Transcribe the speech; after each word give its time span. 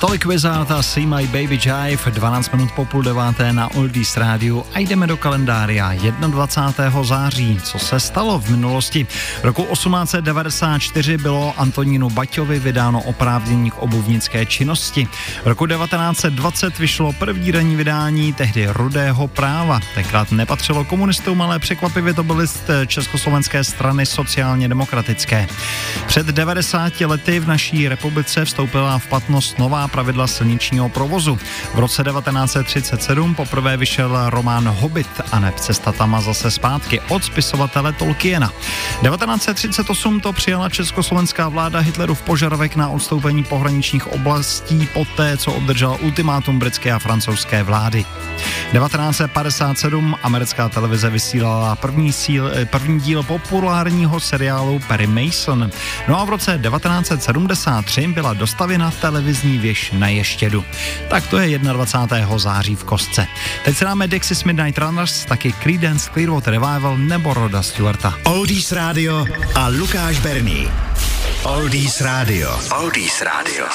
Tolik 0.00 0.26
Wizard 0.26 0.70
a 0.70 0.82
See 0.82 1.06
My 1.06 1.26
Baby 1.26 1.58
Jive, 1.64 2.10
12 2.10 2.52
minut 2.52 2.72
po 2.72 2.84
půl 2.84 3.02
deváté 3.02 3.52
na 3.52 3.74
Oldies 3.74 4.16
Radio 4.16 4.64
a 4.74 4.78
jdeme 4.78 5.06
do 5.06 5.16
kalendária 5.16 5.94
21. 5.94 7.04
září. 7.04 7.58
Co 7.62 7.78
se 7.78 8.00
stalo 8.00 8.38
v 8.38 8.50
minulosti? 8.50 9.06
Roku 9.42 9.62
1894 9.62 11.18
bylo 11.18 11.54
Antonínu 11.56 12.10
Baťovi 12.10 12.58
vydáno 12.58 13.02
oprávnění 13.02 13.70
k 13.70 13.78
obuvnické 13.78 14.46
činnosti. 14.46 15.08
V 15.44 15.46
roku 15.46 15.66
1920 15.66 16.78
vyšlo 16.78 17.12
první 17.12 17.50
ranní 17.50 17.76
vydání 17.76 18.32
tehdy 18.32 18.66
Rudého 18.70 19.28
práva. 19.28 19.80
Tenkrát 19.94 20.32
nepatřilo 20.32 20.84
komunistům, 20.84 21.42
ale 21.42 21.58
překvapivě 21.58 22.14
to 22.14 22.22
byl 22.22 22.36
list 22.36 22.70
Československé 22.86 23.64
strany 23.64 24.06
sociálně 24.06 24.68
demokratické. 24.68 25.48
Před 26.06 26.26
90 26.26 27.00
lety 27.00 27.40
v 27.40 27.48
naší 27.48 27.88
republice 27.88 28.44
vstoupila 28.44 28.98
v 28.98 29.06
platnost 29.06 29.58
nová 29.58 29.85
pravidla 29.88 30.26
silničního 30.26 30.88
provozu. 30.88 31.38
V 31.74 31.78
roce 31.78 32.04
1937 32.04 33.34
poprvé 33.34 33.76
vyšel 33.76 34.30
román 34.30 34.68
Hobbit 34.68 35.20
a 35.32 35.38
neb 35.38 35.60
cesta 35.60 35.92
tam 35.92 36.22
zase 36.24 36.50
zpátky 36.50 37.00
od 37.00 37.24
spisovatele 37.24 37.92
Tolkiena. 37.92 38.52
1938 39.02 40.20
to 40.20 40.32
přijala 40.32 40.68
československá 40.68 41.48
vláda 41.48 41.78
Hitlerův 41.78 42.22
požadavek 42.22 42.76
na 42.76 42.88
odstoupení 42.88 43.44
pohraničních 43.44 44.06
oblastí 44.06 44.88
poté, 44.92 45.36
co 45.36 45.52
obdržel 45.52 45.98
ultimátum 46.00 46.58
britské 46.58 46.92
a 46.92 46.98
francouzské 46.98 47.62
vlády. 47.62 48.04
1957 48.72 50.16
americká 50.22 50.68
televize 50.68 51.10
vysílala 51.10 51.76
první, 51.76 52.12
síl, 52.12 52.50
první 52.70 53.00
díl 53.00 53.22
populárního 53.22 54.20
seriálu 54.20 54.80
Perry 54.88 55.06
Mason. 55.06 55.70
No 56.08 56.20
a 56.20 56.24
v 56.24 56.28
roce 56.28 56.60
1973 56.62 58.06
byla 58.06 58.34
dostavěna 58.34 58.90
televizní 58.90 59.58
věž 59.58 59.75
na 59.92 60.08
Ještědu. 60.08 60.64
Tak 61.08 61.26
to 61.26 61.38
je 61.38 61.58
21. 61.58 62.38
září 62.38 62.76
v 62.76 62.84
Kostce. 62.84 63.26
Teď 63.64 63.76
se 63.76 63.84
dáme 63.84 64.08
Dixis 64.08 64.44
Midnight 64.44 64.78
Runners, 64.78 65.24
taky 65.24 65.52
Creedence 65.52 66.10
Clearwater 66.12 66.52
Revival 66.52 66.98
nebo 66.98 67.34
Roda 67.34 67.62
Stewarta. 67.62 68.14
Oldies 68.24 68.72
Radio 68.72 69.24
a 69.54 69.68
Lukáš 69.68 70.18
Berný. 70.18 70.68
Oldies 71.44 72.00
Radio. 72.00 72.60
Oldies 72.70 73.22
Radio. 73.22 73.66